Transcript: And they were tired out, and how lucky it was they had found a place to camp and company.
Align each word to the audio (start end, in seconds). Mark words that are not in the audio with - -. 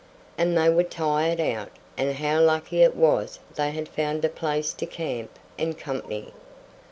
And 0.35 0.57
they 0.57 0.67
were 0.67 0.81
tired 0.81 1.39
out, 1.39 1.69
and 1.95 2.15
how 2.15 2.39
lucky 2.41 2.81
it 2.81 2.95
was 2.95 3.37
they 3.53 3.69
had 3.69 3.87
found 3.87 4.25
a 4.25 4.29
place 4.29 4.73
to 4.73 4.87
camp 4.87 5.37
and 5.59 5.77
company. 5.77 6.33